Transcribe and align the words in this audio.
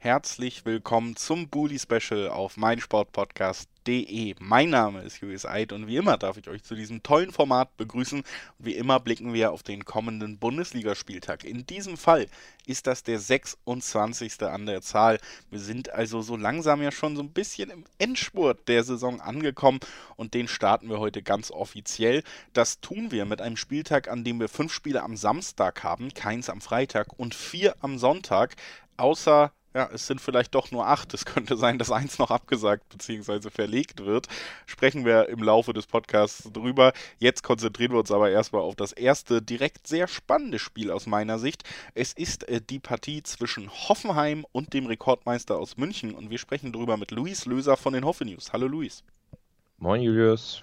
Herzlich 0.00 0.64
willkommen 0.64 1.16
zum 1.16 1.48
Bully 1.48 1.76
Special 1.76 2.28
auf 2.28 2.56
meinsportpodcast.de. 2.56 4.36
Mein 4.38 4.70
Name 4.70 5.02
ist 5.02 5.20
Julius 5.20 5.44
Eid 5.44 5.72
und 5.72 5.88
wie 5.88 5.96
immer 5.96 6.16
darf 6.16 6.36
ich 6.36 6.46
euch 6.46 6.62
zu 6.62 6.76
diesem 6.76 7.02
tollen 7.02 7.32
Format 7.32 7.76
begrüßen. 7.76 8.22
wie 8.60 8.76
immer 8.76 9.00
blicken 9.00 9.32
wir 9.32 9.50
auf 9.50 9.64
den 9.64 9.84
kommenden 9.84 10.38
Bundesligaspieltag. 10.38 11.42
In 11.42 11.66
diesem 11.66 11.96
Fall 11.96 12.28
ist 12.64 12.86
das 12.86 13.02
der 13.02 13.18
26. 13.18 14.40
an 14.42 14.66
der 14.66 14.82
Zahl. 14.82 15.18
Wir 15.50 15.58
sind 15.58 15.90
also 15.90 16.22
so 16.22 16.36
langsam 16.36 16.80
ja 16.80 16.92
schon 16.92 17.16
so 17.16 17.22
ein 17.22 17.32
bisschen 17.32 17.68
im 17.70 17.82
Endspurt 17.98 18.68
der 18.68 18.84
Saison 18.84 19.20
angekommen 19.20 19.80
und 20.14 20.32
den 20.32 20.46
starten 20.46 20.90
wir 20.90 21.00
heute 21.00 21.24
ganz 21.24 21.50
offiziell. 21.50 22.22
Das 22.52 22.78
tun 22.78 23.10
wir 23.10 23.24
mit 23.24 23.40
einem 23.40 23.56
Spieltag, 23.56 24.06
an 24.06 24.22
dem 24.22 24.38
wir 24.38 24.48
fünf 24.48 24.72
Spiele 24.72 25.02
am 25.02 25.16
Samstag 25.16 25.82
haben, 25.82 26.14
keins 26.14 26.48
am 26.48 26.60
Freitag 26.60 27.18
und 27.18 27.34
vier 27.34 27.74
am 27.80 27.98
Sonntag. 27.98 28.54
Außer 28.96 29.52
ja, 29.74 29.88
es 29.92 30.06
sind 30.06 30.20
vielleicht 30.20 30.54
doch 30.54 30.70
nur 30.70 30.86
acht. 30.86 31.12
Es 31.14 31.24
könnte 31.24 31.56
sein, 31.56 31.78
dass 31.78 31.90
eins 31.90 32.18
noch 32.18 32.30
abgesagt 32.30 32.88
bzw. 32.88 33.50
verlegt 33.50 34.04
wird. 34.04 34.26
Sprechen 34.66 35.04
wir 35.04 35.28
im 35.28 35.42
Laufe 35.42 35.72
des 35.72 35.86
Podcasts 35.86 36.50
drüber. 36.52 36.92
Jetzt 37.18 37.42
konzentrieren 37.42 37.92
wir 37.92 37.98
uns 37.98 38.10
aber 38.10 38.30
erstmal 38.30 38.62
auf 38.62 38.76
das 38.76 38.92
erste 38.92 39.42
direkt 39.42 39.86
sehr 39.86 40.08
spannende 40.08 40.58
Spiel 40.58 40.90
aus 40.90 41.06
meiner 41.06 41.38
Sicht. 41.38 41.64
Es 41.94 42.12
ist 42.12 42.48
äh, 42.48 42.60
die 42.60 42.78
Partie 42.78 43.22
zwischen 43.22 43.70
Hoffenheim 43.70 44.46
und 44.52 44.72
dem 44.72 44.86
Rekordmeister 44.86 45.58
aus 45.58 45.76
München 45.76 46.14
und 46.14 46.30
wir 46.30 46.38
sprechen 46.38 46.72
drüber 46.72 46.96
mit 46.96 47.10
Luis 47.10 47.44
Löser 47.44 47.76
von 47.76 47.92
den 47.92 48.04
Hoffe 48.04 48.24
News. 48.24 48.52
Hallo 48.52 48.66
Luis. 48.66 49.04
Moin 49.78 50.00
Julius. 50.02 50.62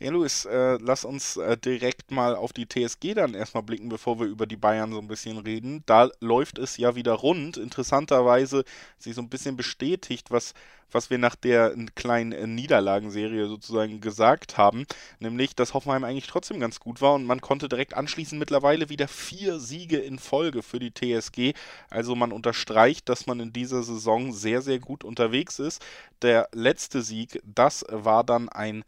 Ja, 0.00 0.12
Luis, 0.12 0.44
äh, 0.44 0.78
lass 0.80 1.04
uns 1.04 1.36
äh, 1.38 1.56
direkt 1.56 2.12
mal 2.12 2.36
auf 2.36 2.52
die 2.52 2.66
TSG 2.68 3.14
dann 3.14 3.34
erstmal 3.34 3.64
blicken, 3.64 3.88
bevor 3.88 4.20
wir 4.20 4.26
über 4.26 4.46
die 4.46 4.56
Bayern 4.56 4.92
so 4.92 5.00
ein 5.00 5.08
bisschen 5.08 5.38
reden. 5.38 5.82
Da 5.86 6.08
läuft 6.20 6.58
es 6.58 6.76
ja 6.76 6.94
wieder 6.94 7.14
rund. 7.14 7.56
Interessanterweise 7.56 8.62
sich 8.96 9.16
so 9.16 9.22
ein 9.22 9.28
bisschen 9.28 9.56
bestätigt, 9.56 10.30
was, 10.30 10.54
was 10.92 11.10
wir 11.10 11.18
nach 11.18 11.34
der 11.34 11.74
kleinen 11.96 12.30
äh, 12.30 12.46
Niederlagenserie 12.46 13.48
sozusagen 13.48 14.00
gesagt 14.00 14.56
haben, 14.56 14.86
nämlich, 15.18 15.56
dass 15.56 15.74
Hoffenheim 15.74 16.04
eigentlich 16.04 16.28
trotzdem 16.28 16.60
ganz 16.60 16.78
gut 16.78 17.00
war 17.00 17.14
und 17.14 17.24
man 17.24 17.40
konnte 17.40 17.68
direkt 17.68 17.94
anschließend 17.94 18.38
mittlerweile 18.38 18.88
wieder 18.90 19.08
vier 19.08 19.58
Siege 19.58 19.98
in 19.98 20.20
Folge 20.20 20.62
für 20.62 20.78
die 20.78 20.92
TSG. 20.94 21.54
Also 21.90 22.14
man 22.14 22.30
unterstreicht, 22.30 23.08
dass 23.08 23.26
man 23.26 23.40
in 23.40 23.52
dieser 23.52 23.82
Saison 23.82 24.32
sehr, 24.32 24.62
sehr 24.62 24.78
gut 24.78 25.02
unterwegs 25.02 25.58
ist. 25.58 25.84
Der 26.22 26.48
letzte 26.52 27.02
Sieg, 27.02 27.42
das 27.44 27.84
war 27.90 28.22
dann 28.22 28.48
ein 28.48 28.84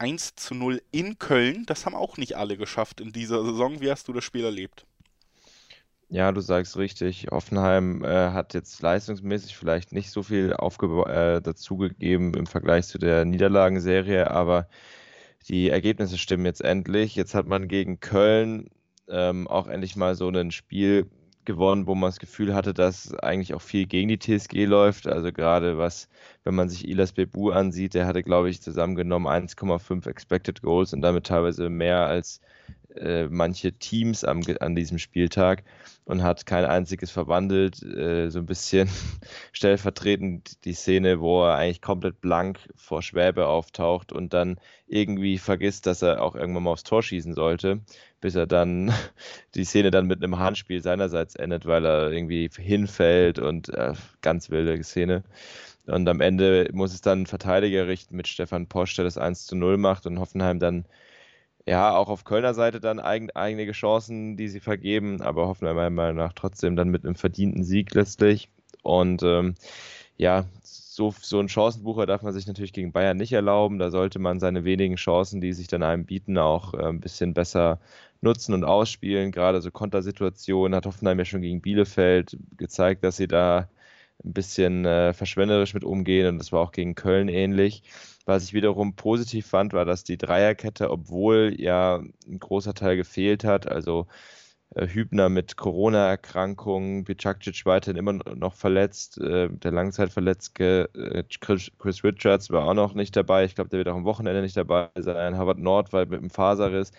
1 0.00 0.34
zu 0.36 0.54
0 0.54 0.82
in 0.90 1.18
Köln. 1.18 1.64
Das 1.66 1.86
haben 1.86 1.94
auch 1.94 2.16
nicht 2.16 2.36
alle 2.36 2.56
geschafft 2.56 3.00
in 3.00 3.12
dieser 3.12 3.44
Saison. 3.44 3.80
Wie 3.80 3.90
hast 3.90 4.08
du 4.08 4.12
das 4.12 4.24
Spiel 4.24 4.44
erlebt? 4.44 4.86
Ja, 6.08 6.32
du 6.32 6.40
sagst 6.40 6.76
richtig. 6.76 7.28
Hoffenheim 7.30 8.02
äh, 8.02 8.30
hat 8.30 8.54
jetzt 8.54 8.82
leistungsmäßig 8.82 9.56
vielleicht 9.56 9.92
nicht 9.92 10.10
so 10.10 10.24
viel 10.24 10.52
äh, 10.52 11.40
dazugegeben 11.40 12.34
im 12.34 12.46
Vergleich 12.46 12.86
zu 12.86 12.98
der 12.98 13.24
Niederlagenserie, 13.24 14.28
aber 14.28 14.68
die 15.48 15.70
Ergebnisse 15.70 16.18
stimmen 16.18 16.46
jetzt 16.46 16.62
endlich. 16.62 17.14
Jetzt 17.14 17.34
hat 17.34 17.46
man 17.46 17.68
gegen 17.68 18.00
Köln 18.00 18.70
ähm, 19.08 19.46
auch 19.46 19.68
endlich 19.68 19.94
mal 19.96 20.16
so 20.16 20.28
ein 20.28 20.50
Spiel 20.50 21.08
gewonnen, 21.50 21.86
wo 21.86 21.94
man 21.94 22.08
das 22.08 22.18
Gefühl 22.20 22.54
hatte, 22.54 22.72
dass 22.74 23.14
eigentlich 23.14 23.54
auch 23.54 23.60
viel 23.62 23.86
gegen 23.86 24.08
die 24.08 24.18
TSG 24.18 24.66
läuft. 24.66 25.06
Also 25.08 25.32
gerade 25.32 25.78
was, 25.78 26.08
wenn 26.44 26.54
man 26.54 26.68
sich 26.68 26.86
Ilas 26.88 27.12
Bebu 27.12 27.50
ansieht, 27.50 27.94
der 27.94 28.06
hatte, 28.06 28.22
glaube 28.22 28.50
ich, 28.50 28.62
zusammengenommen 28.62 29.26
1,5 29.26 30.08
Expected 30.08 30.62
Goals 30.62 30.92
und 30.92 31.02
damit 31.02 31.26
teilweise 31.26 31.68
mehr 31.68 32.06
als 32.06 32.40
äh, 32.96 33.26
manche 33.28 33.72
Teams 33.72 34.24
am, 34.24 34.42
an 34.60 34.74
diesem 34.74 34.98
Spieltag 34.98 35.64
und 36.04 36.22
hat 36.22 36.46
kein 36.46 36.64
einziges 36.64 37.10
verwandelt. 37.10 37.82
Äh, 37.82 38.30
so 38.30 38.40
ein 38.40 38.46
bisschen 38.46 38.88
stellvertretend 39.52 40.64
die 40.64 40.72
Szene, 40.72 41.20
wo 41.20 41.44
er 41.44 41.56
eigentlich 41.56 41.82
komplett 41.82 42.20
blank 42.20 42.58
vor 42.74 43.02
Schwäbe 43.02 43.46
auftaucht 43.46 44.12
und 44.12 44.32
dann 44.32 44.58
irgendwie 44.86 45.38
vergisst, 45.38 45.86
dass 45.86 46.02
er 46.02 46.22
auch 46.22 46.34
irgendwann 46.34 46.64
mal 46.64 46.72
aufs 46.72 46.82
Tor 46.82 47.02
schießen 47.02 47.34
sollte, 47.34 47.80
bis 48.20 48.34
er 48.34 48.46
dann 48.46 48.92
die 49.54 49.64
Szene 49.64 49.90
dann 49.90 50.06
mit 50.06 50.22
einem 50.22 50.38
Handspiel 50.38 50.82
seinerseits 50.82 51.36
endet, 51.36 51.66
weil 51.66 51.84
er 51.84 52.10
irgendwie 52.10 52.50
hinfällt 52.56 53.38
und 53.38 53.68
äh, 53.70 53.94
ganz 54.20 54.50
wilde 54.50 54.82
Szene. 54.82 55.22
Und 55.86 56.08
am 56.08 56.20
Ende 56.20 56.68
muss 56.72 56.92
es 56.92 57.00
dann 57.00 57.22
ein 57.22 57.26
Verteidiger 57.26 57.86
richten 57.88 58.16
mit 58.16 58.28
Stefan 58.28 58.66
Posch, 58.66 58.94
der 58.96 59.04
das 59.04 59.18
1 59.18 59.46
zu 59.46 59.56
0 59.56 59.76
macht 59.76 60.06
und 60.06 60.18
Hoffenheim 60.18 60.58
dann 60.58 60.84
ja, 61.66 61.94
auch 61.94 62.08
auf 62.08 62.24
Kölner 62.24 62.54
Seite 62.54 62.80
dann 62.80 63.00
eigen, 63.00 63.30
einige 63.32 63.72
Chancen, 63.72 64.36
die 64.36 64.48
sie 64.48 64.60
vergeben, 64.60 65.20
aber 65.20 65.46
hoffen 65.46 65.66
wir 65.66 65.74
meiner 65.74 65.90
Meinung 65.90 66.16
nach 66.16 66.32
trotzdem 66.32 66.76
dann 66.76 66.88
mit 66.88 67.04
einem 67.04 67.14
verdienten 67.14 67.64
Sieg 67.64 67.94
letztlich. 67.94 68.48
Und 68.82 69.22
ähm, 69.22 69.54
ja, 70.16 70.46
so, 70.62 71.14
so 71.20 71.38
ein 71.38 71.48
Chancenbucher 71.48 72.06
darf 72.06 72.22
man 72.22 72.32
sich 72.32 72.46
natürlich 72.46 72.72
gegen 72.72 72.92
Bayern 72.92 73.16
nicht 73.16 73.32
erlauben. 73.32 73.78
Da 73.78 73.90
sollte 73.90 74.18
man 74.18 74.40
seine 74.40 74.64
wenigen 74.64 74.96
Chancen, 74.96 75.40
die 75.40 75.52
sich 75.52 75.68
dann 75.68 75.82
einem 75.82 76.04
bieten, 76.04 76.38
auch 76.38 76.74
äh, 76.74 76.84
ein 76.84 77.00
bisschen 77.00 77.34
besser 77.34 77.80
nutzen 78.20 78.54
und 78.54 78.64
ausspielen. 78.64 79.32
Gerade 79.32 79.60
so 79.60 79.70
Kontersituationen 79.70 80.74
hat 80.74 80.86
Hoffenheim 80.86 81.18
ja 81.18 81.24
schon 81.24 81.42
gegen 81.42 81.60
Bielefeld 81.60 82.36
gezeigt, 82.56 83.04
dass 83.04 83.16
sie 83.16 83.28
da 83.28 83.68
ein 84.24 84.32
bisschen 84.32 84.84
äh, 84.84 85.12
verschwenderisch 85.14 85.74
mit 85.74 85.84
umgehen 85.84 86.28
und 86.28 86.38
das 86.38 86.52
war 86.52 86.60
auch 86.60 86.72
gegen 86.72 86.94
Köln 86.94 87.28
ähnlich. 87.28 87.82
Was 88.26 88.44
ich 88.44 88.52
wiederum 88.52 88.94
positiv 88.96 89.46
fand, 89.46 89.72
war, 89.72 89.84
dass 89.84 90.04
die 90.04 90.18
Dreierkette, 90.18 90.90
obwohl 90.90 91.54
ja 91.58 91.96
ein 91.96 92.38
großer 92.38 92.74
Teil 92.74 92.96
gefehlt 92.96 93.44
hat, 93.44 93.66
also 93.66 94.06
äh, 94.74 94.86
Hübner 94.86 95.28
mit 95.28 95.56
Corona-Erkrankungen, 95.56 97.04
Bicakcic 97.04 97.66
weiterhin 97.66 97.96
immer 97.96 98.12
noch 98.12 98.54
verletzt, 98.54 99.18
äh, 99.18 99.48
der 99.50 99.72
Langzeitverletzte 99.72 100.90
äh, 100.94 101.24
Chris, 101.40 101.70
Chris, 101.78 102.04
Richards 102.04 102.50
war 102.50 102.66
auch 102.66 102.74
noch 102.74 102.94
nicht 102.94 103.16
dabei. 103.16 103.44
Ich 103.44 103.54
glaube, 103.54 103.70
der 103.70 103.78
wird 103.78 103.88
auch 103.88 103.96
am 103.96 104.04
Wochenende 104.04 104.42
nicht 104.42 104.56
dabei 104.56 104.90
sein. 104.96 105.36
Harvard 105.36 105.58
Nord 105.58 105.92
war 105.92 106.06
mit 106.06 106.20
dem 106.20 106.30
Faserriss. 106.30 106.92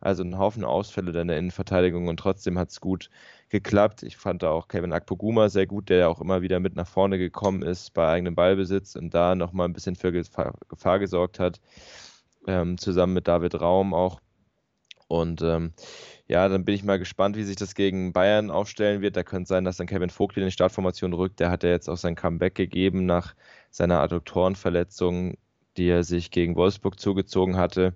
Also 0.00 0.22
ein 0.22 0.38
Haufen 0.38 0.64
Ausfälle 0.64 1.18
in 1.20 1.28
der 1.28 1.38
Innenverteidigung 1.38 2.08
und 2.08 2.18
trotzdem 2.18 2.58
hat 2.58 2.70
es 2.70 2.80
gut 2.80 3.10
geklappt. 3.48 4.02
Ich 4.02 4.16
fand 4.16 4.42
da 4.42 4.50
auch 4.50 4.68
Kevin 4.68 4.92
Akpoguma 4.92 5.48
sehr 5.48 5.66
gut, 5.66 5.88
der 5.88 5.98
ja 5.98 6.08
auch 6.08 6.20
immer 6.20 6.42
wieder 6.42 6.60
mit 6.60 6.76
nach 6.76 6.88
vorne 6.88 7.18
gekommen 7.18 7.62
ist 7.62 7.94
bei 7.94 8.08
eigenem 8.08 8.34
Ballbesitz 8.34 8.96
und 8.96 9.14
da 9.14 9.34
nochmal 9.34 9.68
ein 9.68 9.72
bisschen 9.72 9.96
für 9.96 10.12
Gefahr, 10.12 10.54
Gefahr 10.68 10.98
gesorgt 10.98 11.38
hat, 11.38 11.60
ähm, 12.46 12.78
zusammen 12.78 13.14
mit 13.14 13.28
David 13.28 13.60
Raum 13.60 13.94
auch. 13.94 14.20
Und 15.08 15.40
ähm, 15.40 15.72
ja, 16.26 16.46
dann 16.48 16.66
bin 16.66 16.74
ich 16.74 16.84
mal 16.84 16.98
gespannt, 16.98 17.36
wie 17.36 17.44
sich 17.44 17.56
das 17.56 17.74
gegen 17.74 18.12
Bayern 18.12 18.50
aufstellen 18.50 19.00
wird. 19.00 19.16
Da 19.16 19.22
könnte 19.22 19.48
sein, 19.48 19.64
dass 19.64 19.78
dann 19.78 19.86
Kevin 19.86 20.10
Vogt 20.10 20.36
in 20.36 20.44
die 20.44 20.50
Startformation 20.50 21.14
rückt. 21.14 21.40
Der 21.40 21.50
hat 21.50 21.64
ja 21.64 21.70
jetzt 21.70 21.88
auch 21.88 21.96
sein 21.96 22.14
Comeback 22.14 22.54
gegeben 22.54 23.06
nach 23.06 23.34
seiner 23.70 24.00
Adduktorenverletzung, 24.00 25.38
die 25.78 25.88
er 25.88 26.04
sich 26.04 26.30
gegen 26.30 26.56
Wolfsburg 26.56 27.00
zugezogen 27.00 27.56
hatte. 27.56 27.94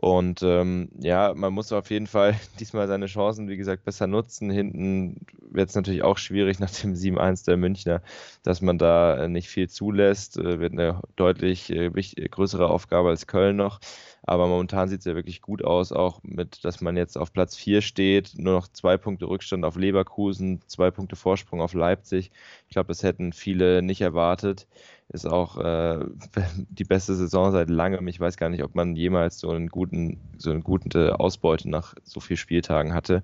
Und 0.00 0.44
ähm, 0.44 0.90
ja, 1.00 1.34
man 1.34 1.52
muss 1.52 1.72
auf 1.72 1.90
jeden 1.90 2.06
Fall 2.06 2.36
diesmal 2.60 2.86
seine 2.86 3.06
Chancen, 3.06 3.48
wie 3.48 3.56
gesagt, 3.56 3.84
besser 3.84 4.06
nutzen. 4.06 4.48
Hinten 4.48 5.26
wird 5.40 5.70
es 5.70 5.74
natürlich 5.74 6.04
auch 6.04 6.18
schwierig 6.18 6.60
nach 6.60 6.70
dem 6.70 6.94
7-1 6.94 7.44
der 7.46 7.56
Münchner, 7.56 8.00
dass 8.44 8.60
man 8.60 8.78
da 8.78 9.24
äh, 9.24 9.28
nicht 9.28 9.48
viel 9.48 9.68
zulässt. 9.68 10.38
Äh, 10.38 10.60
wird 10.60 10.72
eine 10.72 11.00
deutlich 11.16 11.70
äh, 11.70 11.90
größere 11.90 12.70
Aufgabe 12.70 13.08
als 13.08 13.26
Köln 13.26 13.56
noch. 13.56 13.80
Aber 14.22 14.46
momentan 14.46 14.88
sieht 14.88 15.00
es 15.00 15.04
ja 15.04 15.16
wirklich 15.16 15.42
gut 15.42 15.64
aus, 15.64 15.90
auch 15.90 16.20
mit, 16.22 16.64
dass 16.64 16.80
man 16.80 16.96
jetzt 16.96 17.18
auf 17.18 17.32
Platz 17.32 17.56
4 17.56 17.80
steht, 17.80 18.34
nur 18.36 18.52
noch 18.52 18.68
zwei 18.68 18.98
Punkte 18.98 19.26
Rückstand 19.26 19.64
auf 19.64 19.74
Leverkusen, 19.76 20.60
zwei 20.68 20.92
Punkte 20.92 21.16
Vorsprung 21.16 21.60
auf 21.60 21.74
Leipzig. 21.74 22.30
Ich 22.68 22.74
glaube, 22.74 22.88
das 22.88 23.02
hätten 23.02 23.32
viele 23.32 23.82
nicht 23.82 24.02
erwartet. 24.02 24.68
Ist 25.08 25.26
auch 25.26 25.56
äh, 25.58 26.04
die 26.68 26.84
beste 26.84 27.14
Saison 27.14 27.52
seit 27.52 27.70
langem. 27.70 28.08
Ich 28.08 28.20
weiß 28.20 28.36
gar 28.36 28.50
nicht, 28.50 28.62
ob 28.62 28.74
man 28.74 28.94
jemals 28.96 29.38
so 29.38 29.50
einen 29.50 29.68
guten, 29.68 30.20
so 30.38 30.50
eine 30.50 30.60
gute 30.60 31.18
Ausbeute 31.20 31.70
nach 31.70 31.94
so 32.04 32.20
vielen 32.20 32.36
Spieltagen 32.36 32.94
hatte. 32.94 33.22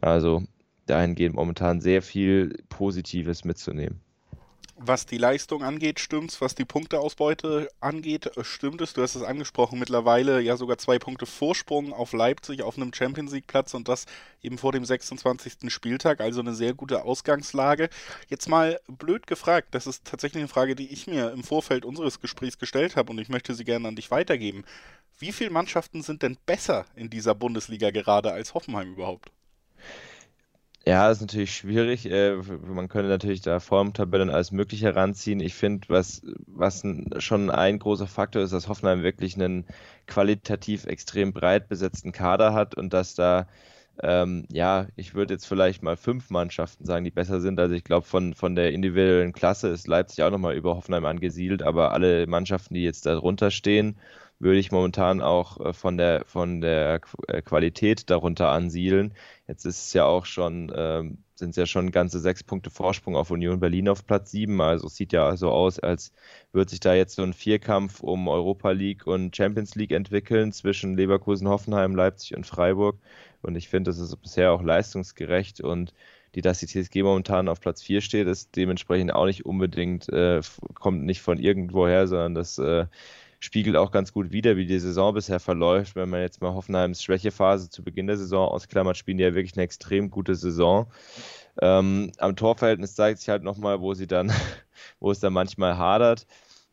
Also 0.00 0.44
dahingehend 0.86 1.36
momentan 1.36 1.80
sehr 1.80 2.02
viel 2.02 2.56
Positives 2.70 3.44
mitzunehmen. 3.44 4.02
Was 4.80 5.06
die 5.06 5.18
Leistung 5.18 5.64
angeht, 5.64 5.98
stimmt's. 5.98 6.40
Was 6.40 6.54
die 6.54 6.64
Punkteausbeute 6.64 7.68
angeht, 7.80 8.26
äh, 8.36 8.44
stimmt 8.44 8.80
es. 8.80 8.92
Du 8.92 9.02
hast 9.02 9.16
es 9.16 9.24
angesprochen, 9.24 9.80
mittlerweile 9.80 10.40
ja 10.40 10.56
sogar 10.56 10.78
zwei 10.78 11.00
Punkte 11.00 11.26
Vorsprung 11.26 11.92
auf 11.92 12.12
Leipzig 12.12 12.62
auf 12.62 12.76
einem 12.76 12.94
Champions 12.94 13.32
League 13.32 13.48
Platz 13.48 13.74
und 13.74 13.88
das 13.88 14.06
eben 14.40 14.56
vor 14.56 14.70
dem 14.70 14.84
26. 14.84 15.72
Spieltag, 15.72 16.20
also 16.20 16.38
eine 16.40 16.54
sehr 16.54 16.74
gute 16.74 17.02
Ausgangslage. 17.02 17.90
Jetzt 18.28 18.48
mal 18.48 18.78
blöd 18.86 19.26
gefragt, 19.26 19.68
das 19.72 19.88
ist 19.88 20.04
tatsächlich 20.04 20.42
eine 20.42 20.48
Frage, 20.48 20.76
die 20.76 20.92
ich 20.92 21.08
mir 21.08 21.32
im 21.32 21.42
Vorfeld 21.42 21.84
unseres 21.84 22.20
Gesprächs 22.20 22.58
gestellt 22.58 22.94
habe 22.94 23.10
und 23.10 23.18
ich 23.18 23.28
möchte 23.28 23.54
sie 23.54 23.64
gerne 23.64 23.88
an 23.88 23.96
dich 23.96 24.12
weitergeben. 24.12 24.64
Wie 25.18 25.32
viele 25.32 25.50
Mannschaften 25.50 26.02
sind 26.02 26.22
denn 26.22 26.38
besser 26.46 26.86
in 26.94 27.10
dieser 27.10 27.34
Bundesliga 27.34 27.90
gerade 27.90 28.30
als 28.30 28.54
Hoffenheim 28.54 28.92
überhaupt? 28.92 29.32
Ja, 30.88 31.10
ist 31.10 31.20
natürlich 31.20 31.54
schwierig. 31.54 32.06
Äh, 32.10 32.36
man 32.36 32.88
könnte 32.88 33.10
natürlich 33.10 33.42
da 33.42 33.60
Formtabellen 33.60 34.30
alles 34.30 34.52
Mögliche 34.52 34.86
heranziehen. 34.86 35.38
Ich 35.40 35.54
finde, 35.54 35.86
was, 35.90 36.22
was 36.46 36.82
schon 37.18 37.50
ein 37.50 37.78
großer 37.78 38.06
Faktor 38.06 38.40
ist, 38.42 38.54
dass 38.54 38.68
Hoffenheim 38.68 39.02
wirklich 39.02 39.34
einen 39.34 39.66
qualitativ 40.06 40.86
extrem 40.86 41.34
breit 41.34 41.68
besetzten 41.68 42.12
Kader 42.12 42.54
hat 42.54 42.74
und 42.74 42.94
dass 42.94 43.14
da, 43.14 43.48
ähm, 44.02 44.46
ja, 44.50 44.86
ich 44.96 45.14
würde 45.14 45.34
jetzt 45.34 45.46
vielleicht 45.46 45.82
mal 45.82 45.96
fünf 45.98 46.30
Mannschaften 46.30 46.86
sagen, 46.86 47.04
die 47.04 47.10
besser 47.10 47.40
sind. 47.42 47.60
Also 47.60 47.74
ich 47.74 47.84
glaube, 47.84 48.06
von, 48.06 48.32
von 48.32 48.54
der 48.54 48.72
individuellen 48.72 49.34
Klasse 49.34 49.68
ist 49.68 49.88
Leipzig 49.88 50.24
auch 50.24 50.30
nochmal 50.30 50.56
über 50.56 50.74
Hoffenheim 50.76 51.04
angesiedelt, 51.04 51.62
aber 51.62 51.92
alle 51.92 52.26
Mannschaften, 52.26 52.72
die 52.74 52.84
jetzt 52.84 53.04
darunter 53.04 53.50
stehen, 53.50 53.98
würde 54.40 54.58
ich 54.58 54.70
momentan 54.70 55.20
auch 55.20 55.60
äh, 55.60 55.72
von 55.72 55.96
der, 55.96 56.24
von 56.26 56.60
der 56.60 57.00
äh, 57.26 57.42
Qualität 57.42 58.08
darunter 58.10 58.50
ansiedeln. 58.50 59.14
Jetzt 59.48 59.64
ist 59.64 59.86
es 59.86 59.92
ja 59.92 60.04
auch 60.04 60.26
schon, 60.26 60.72
ähm, 60.74 61.18
sind 61.34 61.50
es 61.50 61.56
ja 61.56 61.66
schon 61.66 61.90
ganze 61.90 62.20
sechs 62.20 62.44
Punkte 62.44 62.70
Vorsprung 62.70 63.16
auf 63.16 63.30
Union 63.30 63.60
Berlin 63.60 63.88
auf 63.88 64.06
Platz 64.06 64.30
sieben. 64.30 64.60
Also 64.60 64.86
es 64.86 64.96
sieht 64.96 65.12
ja 65.12 65.36
so 65.36 65.50
aus, 65.50 65.78
als 65.78 66.12
würde 66.52 66.70
sich 66.70 66.80
da 66.80 66.94
jetzt 66.94 67.16
so 67.16 67.22
ein 67.22 67.32
Vierkampf 67.32 68.00
um 68.00 68.28
Europa 68.28 68.70
League 68.70 69.06
und 69.06 69.34
Champions 69.36 69.74
League 69.74 69.92
entwickeln 69.92 70.52
zwischen 70.52 70.96
Leverkusen, 70.96 71.48
Hoffenheim, 71.48 71.94
Leipzig 71.96 72.36
und 72.36 72.46
Freiburg. 72.46 72.98
Und 73.42 73.56
ich 73.56 73.68
finde, 73.68 73.90
das 73.90 73.98
ist 73.98 74.16
bisher 74.16 74.52
auch 74.52 74.62
leistungsgerecht 74.62 75.60
und 75.60 75.94
die, 76.34 76.42
dass 76.42 76.60
die 76.60 76.66
TSG 76.66 77.02
momentan 77.02 77.48
auf 77.48 77.60
Platz 77.60 77.82
4 77.82 78.00
steht, 78.00 78.26
ist 78.26 78.54
dementsprechend 78.54 79.14
auch 79.14 79.24
nicht 79.24 79.46
unbedingt, 79.46 80.08
äh, 80.10 80.42
kommt 80.74 81.04
nicht 81.04 81.22
von 81.22 81.38
irgendwoher, 81.38 82.06
sondern 82.06 82.34
das 82.34 82.58
äh, 82.58 82.86
spiegelt 83.40 83.76
auch 83.76 83.90
ganz 83.90 84.12
gut 84.12 84.32
wider, 84.32 84.56
wie 84.56 84.66
die 84.66 84.78
Saison 84.78 85.14
bisher 85.14 85.40
verläuft. 85.40 85.96
Wenn 85.96 86.08
man 86.10 86.20
jetzt 86.20 86.40
mal 86.40 86.54
Hoffenheims 86.54 87.02
Schwächephase 87.02 87.70
zu 87.70 87.82
Beginn 87.84 88.06
der 88.06 88.16
Saison 88.16 88.48
ausklammert, 88.48 88.96
spielen 88.96 89.18
die 89.18 89.24
ja 89.24 89.34
wirklich 89.34 89.54
eine 89.56 89.64
extrem 89.64 90.10
gute 90.10 90.34
Saison. 90.34 90.90
Ähm, 91.60 92.12
am 92.18 92.36
Torverhältnis 92.36 92.94
zeigt 92.94 93.20
sich 93.20 93.28
halt 93.28 93.42
nochmal, 93.42 93.80
wo 93.80 93.94
sie 93.94 94.06
dann, 94.06 94.32
wo 95.00 95.10
es 95.10 95.20
dann 95.20 95.32
manchmal 95.32 95.78
hadert. 95.78 96.26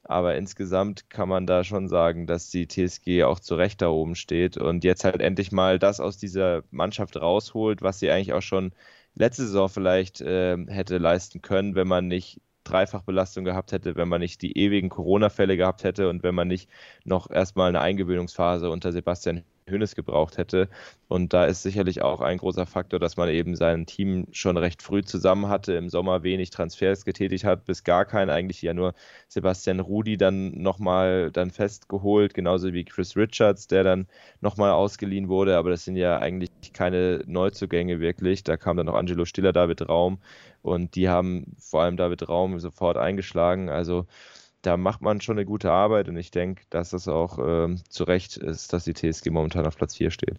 Aber 0.03 0.35
insgesamt 0.35 1.09
kann 1.09 1.29
man 1.29 1.47
da 1.47 1.63
schon 1.63 1.87
sagen, 1.87 2.27
dass 2.27 2.51
die 2.51 2.67
TSG 2.67 3.23
auch 3.23 3.39
zu 3.39 3.55
Recht 3.55 3.81
da 3.81 3.89
oben 3.89 4.15
steht 4.15 4.55
und 4.55 4.83
jetzt 4.83 5.03
halt 5.03 5.19
endlich 5.19 5.51
mal 5.51 5.79
das 5.79 5.99
aus 5.99 6.17
dieser 6.17 6.63
Mannschaft 6.69 7.17
rausholt, 7.17 7.81
was 7.81 7.99
sie 7.99 8.11
eigentlich 8.11 8.33
auch 8.33 8.43
schon 8.43 8.73
letzte 9.15 9.43
Saison 9.47 9.67
vielleicht 9.69 10.21
äh, 10.21 10.57
hätte 10.67 10.99
leisten 10.99 11.41
können, 11.41 11.73
wenn 11.75 11.87
man 11.87 12.07
nicht 12.07 12.39
Dreifachbelastung 12.65 13.45
gehabt 13.45 13.71
hätte, 13.71 13.95
wenn 13.95 14.09
man 14.09 14.19
nicht 14.21 14.41
die 14.41 14.57
ewigen 14.57 14.89
Corona-Fälle 14.89 15.55
gehabt 15.57 15.83
hätte 15.83 16.09
und 16.09 16.23
wenn 16.23 16.35
man 16.35 16.47
nicht 16.49 16.69
noch 17.05 17.29
erstmal 17.29 17.69
eine 17.69 17.81
Eingewöhnungsphase 17.81 18.69
unter 18.69 18.91
Sebastian 18.91 19.43
Hönes 19.67 19.95
gebraucht 19.95 20.37
hätte. 20.37 20.69
Und 21.07 21.33
da 21.33 21.45
ist 21.45 21.63
sicherlich 21.63 22.01
auch 22.01 22.21
ein 22.21 22.37
großer 22.37 22.65
Faktor, 22.65 22.99
dass 22.99 23.17
man 23.17 23.29
eben 23.29 23.55
sein 23.55 23.85
Team 23.85 24.27
schon 24.31 24.57
recht 24.57 24.81
früh 24.81 25.03
zusammen 25.03 25.47
hatte, 25.47 25.73
im 25.73 25.89
Sommer 25.89 26.23
wenig 26.23 26.51
Transfers 26.51 27.05
getätigt 27.05 27.43
hat, 27.45 27.65
bis 27.65 27.83
gar 27.83 28.05
keinen, 28.05 28.29
eigentlich 28.29 28.61
ja 28.61 28.73
nur 28.73 28.93
Sebastian 29.27 29.79
Rudi 29.79 30.17
dann 30.17 30.51
nochmal 30.61 31.31
dann 31.31 31.51
festgeholt, 31.51 32.33
genauso 32.33 32.73
wie 32.73 32.85
Chris 32.85 33.15
Richards, 33.15 33.67
der 33.67 33.83
dann 33.83 34.07
nochmal 34.41 34.71
ausgeliehen 34.71 35.29
wurde, 35.29 35.57
aber 35.57 35.71
das 35.71 35.85
sind 35.85 35.95
ja 35.95 36.19
eigentlich 36.19 36.51
keine 36.73 37.23
Neuzugänge 37.25 37.99
wirklich. 37.99 38.43
Da 38.43 38.57
kam 38.57 38.77
dann 38.77 38.85
noch 38.87 38.95
Angelo 38.95 39.25
Stiller, 39.25 39.53
David 39.53 39.87
Raum 39.87 40.19
und 40.61 40.95
die 40.95 41.09
haben 41.09 41.55
vor 41.59 41.83
allem 41.83 41.97
David 41.97 42.27
Raum 42.29 42.59
sofort 42.59 42.97
eingeschlagen. 42.97 43.69
Also 43.69 44.05
da 44.65 44.77
macht 44.77 45.01
man 45.01 45.21
schon 45.21 45.37
eine 45.37 45.45
gute 45.45 45.71
Arbeit 45.71 46.07
und 46.07 46.17
ich 46.17 46.31
denke, 46.31 46.63
dass 46.69 46.89
das 46.89 47.07
auch 47.07 47.37
ähm, 47.39 47.81
zu 47.89 48.03
Recht 48.03 48.37
ist, 48.37 48.73
dass 48.73 48.83
die 48.85 48.93
TSG 48.93 49.29
momentan 49.29 49.65
auf 49.65 49.77
Platz 49.77 49.95
4 49.95 50.11
steht. 50.11 50.37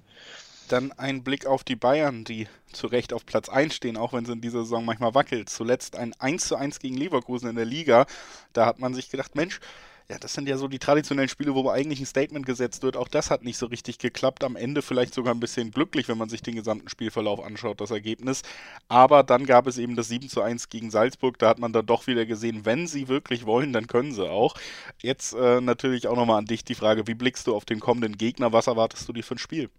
Dann 0.68 0.90
ein 0.92 1.22
Blick 1.22 1.46
auf 1.46 1.62
die 1.62 1.76
Bayern, 1.76 2.24
die 2.24 2.48
zu 2.72 2.88
Recht 2.88 3.12
auf 3.12 3.24
Platz 3.24 3.48
1 3.48 3.74
stehen, 3.74 3.96
auch 3.96 4.12
wenn 4.12 4.24
sie 4.24 4.32
in 4.32 4.40
dieser 4.40 4.60
Saison 4.64 4.84
manchmal 4.84 5.14
wackelt. 5.14 5.48
Zuletzt 5.48 5.96
ein 5.96 6.12
1 6.18 6.48
zu 6.48 6.56
1 6.56 6.80
gegen 6.80 6.96
Leverkusen 6.96 7.48
in 7.48 7.56
der 7.56 7.64
Liga. 7.64 8.06
Da 8.52 8.66
hat 8.66 8.80
man 8.80 8.92
sich 8.92 9.08
gedacht, 9.08 9.36
Mensch, 9.36 9.60
ja, 10.08 10.18
das 10.18 10.34
sind 10.34 10.48
ja 10.48 10.56
so 10.56 10.68
die 10.68 10.78
traditionellen 10.78 11.28
Spiele, 11.28 11.54
wo 11.54 11.68
eigentlich 11.68 11.98
ein 11.98 12.06
Statement 12.06 12.46
gesetzt 12.46 12.84
wird. 12.84 12.96
Auch 12.96 13.08
das 13.08 13.30
hat 13.30 13.42
nicht 13.42 13.58
so 13.58 13.66
richtig 13.66 13.98
geklappt. 13.98 14.44
Am 14.44 14.54
Ende 14.54 14.80
vielleicht 14.80 15.12
sogar 15.12 15.34
ein 15.34 15.40
bisschen 15.40 15.72
glücklich, 15.72 16.06
wenn 16.08 16.18
man 16.18 16.28
sich 16.28 16.42
den 16.42 16.54
gesamten 16.54 16.88
Spielverlauf 16.88 17.40
anschaut, 17.44 17.80
das 17.80 17.90
Ergebnis. 17.90 18.42
Aber 18.88 19.24
dann 19.24 19.46
gab 19.46 19.66
es 19.66 19.78
eben 19.78 19.96
das 19.96 20.08
7 20.08 20.28
zu 20.28 20.42
1 20.42 20.68
gegen 20.68 20.92
Salzburg. 20.92 21.38
Da 21.38 21.48
hat 21.48 21.58
man 21.58 21.72
dann 21.72 21.86
doch 21.86 22.06
wieder 22.06 22.24
gesehen, 22.24 22.64
wenn 22.64 22.86
sie 22.86 23.08
wirklich 23.08 23.46
wollen, 23.46 23.72
dann 23.72 23.88
können 23.88 24.12
sie 24.12 24.28
auch. 24.28 24.54
Jetzt 25.02 25.34
äh, 25.34 25.60
natürlich 25.60 26.06
auch 26.06 26.16
nochmal 26.16 26.38
an 26.38 26.46
dich 26.46 26.64
die 26.64 26.76
Frage, 26.76 27.08
wie 27.08 27.14
blickst 27.14 27.46
du 27.48 27.56
auf 27.56 27.64
den 27.64 27.80
kommenden 27.80 28.16
Gegner? 28.16 28.52
Was 28.52 28.68
erwartest 28.68 29.08
du 29.08 29.12
dir 29.12 29.24
für 29.24 29.34
ein 29.34 29.38
Spiel? 29.38 29.70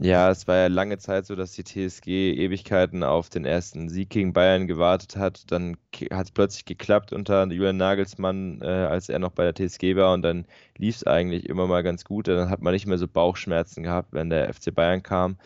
Ja, 0.00 0.28
es 0.30 0.48
war 0.48 0.56
ja 0.56 0.66
lange 0.66 0.98
Zeit 0.98 1.24
so, 1.26 1.36
dass 1.36 1.52
die 1.52 1.62
TSG 1.62 2.32
Ewigkeiten 2.32 3.04
auf 3.04 3.28
den 3.28 3.44
ersten 3.44 3.88
Sieg 3.88 4.10
gegen 4.10 4.32
Bayern 4.32 4.66
gewartet 4.66 5.16
hat. 5.16 5.50
Dann 5.52 5.76
hat 6.10 6.26
es 6.26 6.32
plötzlich 6.32 6.64
geklappt 6.64 7.12
unter 7.12 7.46
Julian 7.46 7.76
Nagelsmann, 7.76 8.60
äh, 8.60 8.66
als 8.66 9.08
er 9.08 9.20
noch 9.20 9.30
bei 9.30 9.44
der 9.50 9.54
TSG 9.54 9.94
war. 9.94 10.12
Und 10.12 10.22
dann 10.22 10.46
lief 10.76 10.96
es 10.96 11.06
eigentlich 11.06 11.48
immer 11.48 11.68
mal 11.68 11.84
ganz 11.84 12.04
gut. 12.04 12.26
Dann 12.26 12.50
hat 12.50 12.60
man 12.60 12.72
nicht 12.72 12.86
mehr 12.86 12.98
so 12.98 13.06
Bauchschmerzen 13.06 13.84
gehabt, 13.84 14.12
wenn 14.12 14.30
der 14.30 14.52
FC 14.52 14.74
Bayern 14.74 15.02
kam. 15.04 15.38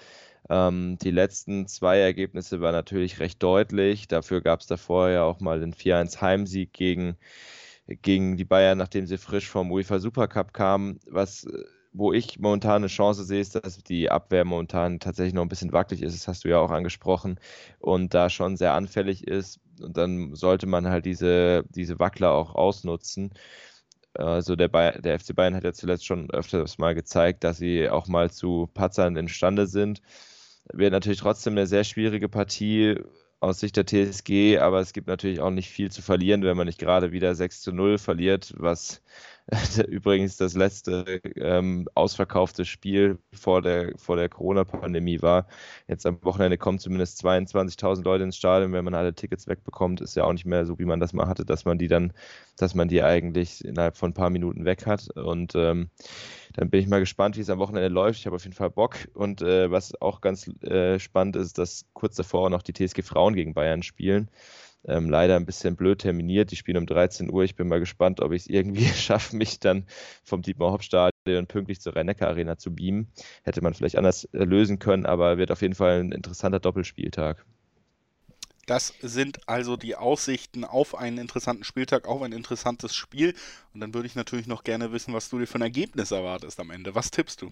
Ähm, 0.48 0.98
die 1.02 1.10
letzten 1.10 1.66
zwei 1.68 1.98
Ergebnisse 1.98 2.60
waren 2.62 2.72
natürlich 2.74 3.20
recht 3.20 3.42
deutlich. 3.42 4.08
Dafür 4.08 4.40
gab 4.40 4.60
es 4.60 4.66
davor 4.66 5.10
ja 5.10 5.24
auch 5.24 5.40
mal 5.40 5.60
den 5.60 5.74
4-1 5.74 6.22
Heimsieg 6.22 6.72
gegen, 6.72 7.18
gegen 7.86 8.36
die 8.36 8.44
Bayern, 8.44 8.78
nachdem 8.78 9.06
sie 9.06 9.18
frisch 9.18 9.48
vom 9.48 9.72
UEFA 9.72 9.98
Supercup 10.00 10.52
kamen, 10.54 11.00
was 11.06 11.44
äh, 11.44 11.64
wo 11.98 12.12
ich 12.12 12.38
momentan 12.38 12.76
eine 12.76 12.86
Chance 12.86 13.24
sehe, 13.24 13.40
ist, 13.40 13.56
dass 13.56 13.82
die 13.82 14.08
Abwehr 14.08 14.44
momentan 14.44 15.00
tatsächlich 15.00 15.34
noch 15.34 15.42
ein 15.42 15.48
bisschen 15.48 15.72
wackelig 15.72 16.02
ist. 16.02 16.14
Das 16.14 16.28
hast 16.28 16.44
du 16.44 16.48
ja 16.48 16.58
auch 16.58 16.70
angesprochen. 16.70 17.40
Und 17.80 18.14
da 18.14 18.30
schon 18.30 18.56
sehr 18.56 18.74
anfällig 18.74 19.26
ist. 19.26 19.58
Und 19.82 19.96
dann 19.96 20.34
sollte 20.36 20.66
man 20.66 20.86
halt 20.88 21.06
diese, 21.06 21.64
diese 21.70 21.98
Wackler 21.98 22.32
auch 22.32 22.54
ausnutzen. 22.54 23.32
Also 24.14 24.54
der, 24.54 24.68
der 24.68 25.18
FC 25.18 25.34
Bayern 25.34 25.56
hat 25.56 25.64
ja 25.64 25.72
zuletzt 25.72 26.06
schon 26.06 26.30
öfters 26.30 26.78
mal 26.78 26.94
gezeigt, 26.94 27.42
dass 27.42 27.58
sie 27.58 27.88
auch 27.90 28.06
mal 28.06 28.30
zu 28.30 28.68
Patzern 28.74 29.16
imstande 29.16 29.66
sind. 29.66 30.00
Wird 30.72 30.92
natürlich 30.92 31.20
trotzdem 31.20 31.54
eine 31.54 31.66
sehr 31.66 31.84
schwierige 31.84 32.28
Partie 32.28 33.00
aus 33.40 33.60
Sicht 33.60 33.76
der 33.76 33.86
TSG, 33.86 34.58
aber 34.58 34.80
es 34.80 34.92
gibt 34.92 35.06
natürlich 35.06 35.40
auch 35.40 35.50
nicht 35.50 35.70
viel 35.70 35.90
zu 35.90 36.02
verlieren, 36.02 36.42
wenn 36.42 36.56
man 36.56 36.66
nicht 36.66 36.80
gerade 36.80 37.12
wieder 37.12 37.34
6 37.34 37.60
zu 37.60 37.72
0 37.72 37.98
verliert, 37.98 38.52
was 38.56 39.02
übrigens 39.88 40.36
das 40.36 40.54
letzte 40.54 41.20
ähm, 41.36 41.88
ausverkaufte 41.94 42.64
Spiel 42.64 43.18
vor 43.32 43.62
der, 43.62 43.92
vor 43.96 44.16
der 44.16 44.28
Corona-Pandemie 44.28 45.22
war. 45.22 45.46
Jetzt 45.86 46.04
am 46.04 46.22
Wochenende 46.22 46.58
kommen 46.58 46.78
zumindest 46.78 47.24
22.000 47.24 48.02
Leute 48.02 48.24
ins 48.24 48.36
Stadion. 48.36 48.72
Wenn 48.72 48.84
man 48.84 48.94
alle 48.94 49.14
Tickets 49.14 49.46
wegbekommt, 49.46 50.00
ist 50.00 50.16
ja 50.16 50.24
auch 50.24 50.32
nicht 50.32 50.44
mehr 50.44 50.66
so, 50.66 50.78
wie 50.78 50.84
man 50.84 51.00
das 51.00 51.14
mal 51.14 51.28
hatte, 51.28 51.46
dass 51.46 51.64
man 51.64 51.78
die 51.78 51.88
dann, 51.88 52.12
dass 52.58 52.74
man 52.74 52.88
die 52.88 53.02
eigentlich 53.02 53.64
innerhalb 53.64 53.96
von 53.96 54.10
ein 54.10 54.14
paar 54.14 54.30
Minuten 54.30 54.66
weg 54.66 54.84
hat. 54.84 55.08
Und 55.16 55.54
ähm, 55.54 55.88
dann 56.58 56.70
bin 56.70 56.80
ich 56.80 56.88
mal 56.88 56.98
gespannt, 56.98 57.36
wie 57.36 57.40
es 57.40 57.50
am 57.50 57.60
Wochenende 57.60 57.88
läuft. 57.88 58.18
Ich 58.18 58.26
habe 58.26 58.34
auf 58.34 58.42
jeden 58.42 58.56
Fall 58.56 58.70
Bock. 58.70 58.96
Und 59.14 59.42
äh, 59.42 59.70
was 59.70 59.94
auch 60.02 60.20
ganz 60.20 60.48
äh, 60.64 60.98
spannend 60.98 61.36
ist, 61.36 61.56
dass 61.56 61.86
kurz 61.92 62.16
davor 62.16 62.50
noch 62.50 62.62
die 62.62 62.72
TSG 62.72 63.02
Frauen 63.02 63.34
gegen 63.34 63.54
Bayern 63.54 63.84
spielen. 63.84 64.28
Ähm, 64.84 65.08
leider 65.08 65.36
ein 65.36 65.46
bisschen 65.46 65.76
blöd 65.76 66.00
terminiert. 66.00 66.50
Die 66.50 66.56
spielen 66.56 66.78
um 66.78 66.86
13 66.86 67.30
Uhr. 67.30 67.44
Ich 67.44 67.54
bin 67.54 67.68
mal 67.68 67.78
gespannt, 67.78 68.20
ob 68.20 68.32
ich 68.32 68.42
es 68.42 68.48
irgendwie 68.48 68.86
schaffe, 68.86 69.36
mich 69.36 69.60
dann 69.60 69.86
vom 70.24 70.42
Dietmar 70.42 70.72
Hopp 70.72 70.82
Stadion 70.82 71.46
pünktlich 71.46 71.80
zur 71.80 71.94
rhein 71.94 72.08
Arena 72.08 72.58
zu 72.58 72.74
beamen. 72.74 73.12
Hätte 73.44 73.62
man 73.62 73.74
vielleicht 73.74 73.96
anders 73.96 74.24
äh, 74.32 74.42
lösen 74.42 74.80
können, 74.80 75.06
aber 75.06 75.38
wird 75.38 75.52
auf 75.52 75.62
jeden 75.62 75.76
Fall 75.76 76.00
ein 76.00 76.10
interessanter 76.10 76.58
Doppelspieltag. 76.58 77.46
Das 78.68 78.92
sind 79.00 79.48
also 79.48 79.78
die 79.78 79.96
Aussichten 79.96 80.62
auf 80.66 80.94
einen 80.94 81.16
interessanten 81.16 81.64
Spieltag, 81.64 82.06
auf 82.06 82.20
ein 82.20 82.32
interessantes 82.32 82.94
Spiel. 82.94 83.34
Und 83.72 83.80
dann 83.80 83.94
würde 83.94 84.06
ich 84.06 84.14
natürlich 84.14 84.46
noch 84.46 84.62
gerne 84.62 84.92
wissen, 84.92 85.14
was 85.14 85.30
du 85.30 85.38
dir 85.38 85.46
für 85.46 85.56
ein 85.56 85.62
Ergebnis 85.62 86.10
erwartest 86.10 86.60
am 86.60 86.70
Ende. 86.70 86.94
Was 86.94 87.10
tippst 87.10 87.40
du? 87.40 87.50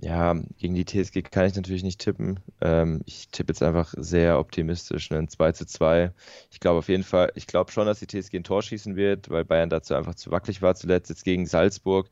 Ja, 0.00 0.34
gegen 0.58 0.74
die 0.74 0.84
TSG 0.84 1.22
kann 1.22 1.46
ich 1.46 1.54
natürlich 1.54 1.82
nicht 1.84 2.00
tippen. 2.00 2.40
Ähm, 2.60 3.02
ich 3.06 3.28
tippe 3.28 3.52
jetzt 3.52 3.62
einfach 3.62 3.92
sehr 3.96 4.38
optimistisch, 4.40 5.12
ein 5.12 5.28
2 5.28 5.52
zu 5.52 5.64
2. 5.66 6.12
Ich 6.50 6.60
glaube 6.60 6.78
auf 6.78 6.88
jeden 6.88 7.04
Fall, 7.04 7.30
ich 7.36 7.46
glaube 7.46 7.70
schon, 7.70 7.86
dass 7.86 8.00
die 8.00 8.06
TSG 8.06 8.38
ein 8.38 8.44
Tor 8.44 8.62
schießen 8.62 8.96
wird, 8.96 9.28
weil 9.30 9.44
Bayern 9.44 9.70
dazu 9.70 9.94
einfach 9.94 10.14
zu 10.14 10.30
wackelig 10.30 10.60
war 10.62 10.74
zuletzt. 10.74 11.10
Jetzt 11.10 11.24
gegen 11.24 11.46
Salzburg 11.46 12.08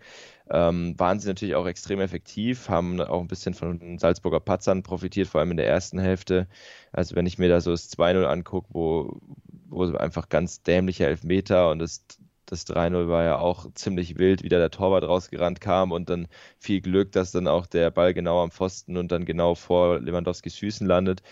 ähm, 0.50 0.94
waren 0.98 1.18
sie 1.20 1.28
natürlich 1.28 1.54
auch 1.56 1.66
extrem 1.66 2.00
effektiv, 2.00 2.68
haben 2.68 3.00
auch 3.00 3.20
ein 3.20 3.28
bisschen 3.28 3.54
von 3.54 3.78
den 3.78 3.98
Salzburger 3.98 4.40
Patzern 4.40 4.82
profitiert, 4.82 5.26
vor 5.28 5.40
allem 5.40 5.50
in 5.52 5.56
der 5.56 5.68
ersten 5.68 5.98
Hälfte. 5.98 6.48
Also 6.92 7.16
wenn 7.16 7.26
ich 7.26 7.38
mir 7.38 7.48
da 7.48 7.60
so 7.60 7.70
das 7.72 7.88
2-0 7.90 8.24
angucke, 8.24 8.68
wo, 8.72 9.20
wo 9.68 9.84
einfach 9.96 10.28
ganz 10.28 10.62
dämliche 10.62 11.06
Elfmeter 11.06 11.70
und 11.70 11.78
das 11.80 12.04
das 12.50 12.66
3-0 12.66 13.08
war 13.08 13.24
ja 13.24 13.38
auch 13.38 13.66
ziemlich 13.74 14.18
wild, 14.18 14.42
wie 14.42 14.48
da 14.48 14.58
der 14.58 14.70
Torwart 14.70 15.04
rausgerannt 15.04 15.60
kam 15.60 15.92
und 15.92 16.10
dann 16.10 16.28
viel 16.58 16.80
Glück, 16.80 17.12
dass 17.12 17.32
dann 17.32 17.48
auch 17.48 17.66
der 17.66 17.90
Ball 17.90 18.12
genau 18.12 18.42
am 18.42 18.50
Pfosten 18.50 18.96
und 18.96 19.12
dann 19.12 19.24
genau 19.24 19.54
vor 19.54 20.00
Lewandowskis 20.00 20.56
Füßen 20.56 20.86
landet. 20.86 21.22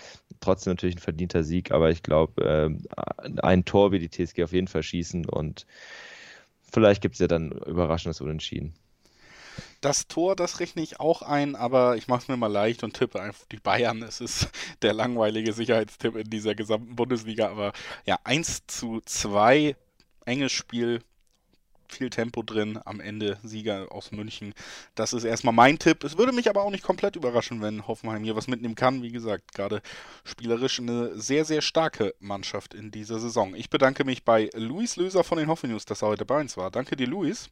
Trotzdem 0.40 0.72
natürlich 0.72 0.96
ein 0.96 1.00
verdienter 1.00 1.44
Sieg, 1.44 1.72
aber 1.72 1.90
ich 1.90 2.02
glaube, 2.02 2.42
äh, 2.44 3.40
ein 3.42 3.64
Tor 3.64 3.92
wird 3.92 4.02
die 4.02 4.10
TSG 4.10 4.44
auf 4.44 4.52
jeden 4.52 4.68
Fall 4.68 4.82
schießen 4.82 5.26
und 5.26 5.66
vielleicht 6.70 7.02
gibt 7.02 7.14
es 7.14 7.20
ja 7.20 7.26
dann 7.26 7.50
überraschendes 7.50 8.20
Unentschieden. 8.20 8.75
Das 9.80 10.08
Tor, 10.08 10.34
das 10.34 10.58
rechne 10.58 10.82
ich 10.82 10.98
auch 10.98 11.22
ein, 11.22 11.54
aber 11.54 11.96
ich 11.96 12.08
mache 12.08 12.22
es 12.22 12.28
mir 12.28 12.37
mal 12.37 12.48
leicht 12.48 12.82
und 12.82 12.94
tippe 12.94 13.20
einfach 13.20 13.46
die 13.46 13.58
Bayern. 13.58 14.02
Es 14.02 14.20
ist 14.20 14.48
der 14.82 14.92
langweilige 14.92 15.52
Sicherheitstipp 15.52 16.16
in 16.16 16.30
dieser 16.30 16.54
gesamten 16.54 16.96
Bundesliga, 16.96 17.48
aber 17.48 17.72
ja, 18.04 18.18
1 18.25 18.66
zu 18.66 19.00
2, 19.04 19.76
enges 20.28 20.52
Spiel, 20.52 21.00
viel 21.88 22.11
Tempo 22.11 22.42
drin, 22.42 22.78
am 22.85 23.00
Ende 23.00 23.38
Sieger 23.42 23.90
aus 23.90 24.12
München. 24.12 24.52
Das 24.94 25.14
ist 25.14 25.25
erstmal 25.25 25.54
mein 25.54 25.78
Tipp. 25.78 26.04
Es 26.04 26.18
würde 26.18 26.32
mich 26.32 26.50
aber 26.50 26.62
auch 26.62 26.70
nicht 26.70 26.85
komplett 26.85 27.16
überraschen, 27.16 27.62
wenn 27.62 27.87
Hoffenheim 27.87 28.23
hier 28.23 28.37
was 28.37 28.47
mitnehmen 28.47 28.75
kann. 28.75 29.02
Wie 29.02 29.11
gesagt, 29.11 29.54
gerade 29.54 29.80
spielerisch 30.25 30.80
eine 30.80 31.18
sehr, 31.18 31.47
sehr 31.47 31.62
starke 31.62 32.14
Mannschaft 32.20 32.75
in 32.75 32.90
dieser 32.90 33.18
Saison. 33.18 33.54
Ich 33.54 33.70
bedanke 33.70 34.04
mich 34.04 34.25
bei 34.25 34.50
Luis 34.54 34.97
Löser 34.97 35.25
von 35.25 35.38
den 35.38 35.49
Hoffen 35.49 35.70
News, 35.70 35.87
dass 35.87 36.02
er 36.02 36.08
heute 36.08 36.26
bei 36.26 36.38
uns 36.38 36.58
war. 36.58 36.70
Danke 36.70 36.94
dir, 36.94 37.06
Luis. 37.06 37.49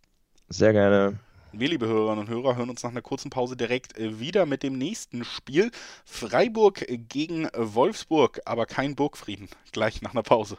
Sehr 0.48 0.72
gerne. 0.72 1.18
Wir, 1.52 1.68
liebe 1.70 1.86
Hörerinnen 1.86 2.26
und 2.26 2.28
Hörer, 2.28 2.56
hören 2.56 2.68
uns 2.68 2.82
nach 2.82 2.90
einer 2.90 3.00
kurzen 3.00 3.30
Pause 3.30 3.56
direkt 3.56 3.94
wieder 3.98 4.44
mit 4.44 4.62
dem 4.62 4.76
nächsten 4.76 5.24
Spiel. 5.24 5.70
Freiburg 6.04 6.84
gegen 7.08 7.48
Wolfsburg, 7.56 8.40
aber 8.44 8.66
kein 8.66 8.94
Burgfrieden. 8.94 9.48
Gleich 9.72 10.02
nach 10.02 10.12
einer 10.12 10.22
Pause. 10.22 10.58